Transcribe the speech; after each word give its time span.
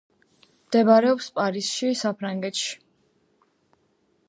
მდებარეობს 0.61 1.27
პარიზში, 1.35 1.91
საფრანგეთში. 2.01 2.75